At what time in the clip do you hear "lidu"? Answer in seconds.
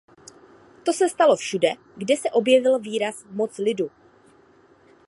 3.57-3.91